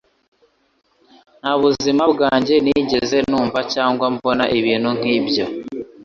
Nta 1.41 1.53
buzima 1.63 2.03
bwanjye 2.13 2.53
nigeze 2.63 3.17
numva 3.29 3.59
cyangwa 3.73 4.05
mbona 4.15 4.45
ibintu 4.57 4.89
nk'ibyo 4.97 5.45